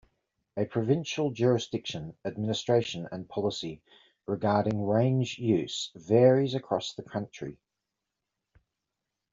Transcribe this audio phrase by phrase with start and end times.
[0.57, 3.83] A provincial jurisdiction, administration and policy
[4.25, 7.59] regarding range use varies across the country.